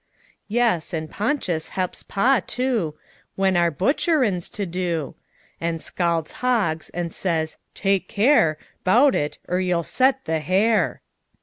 Yes, 0.47 0.95
an' 0.95 1.09
Ponchus 1.09 1.73
he'ps 1.77 2.01
Pa, 2.01 2.41
too, 2.47 2.95
When 3.35 3.55
our 3.55 3.69
butcherin's 3.69 4.49
to 4.49 4.65
do, 4.65 5.13
An' 5.59 5.77
scalds 5.77 6.31
hogs 6.41 6.89
an' 6.89 7.11
says 7.11 7.59
"Take 7.75 8.07
care 8.07 8.57
'Bout 8.83 9.13
it, 9.13 9.37
er 9.47 9.59
you'll 9.59 9.83
set 9.83 10.25
the 10.25 10.39
hair!" 10.39 11.03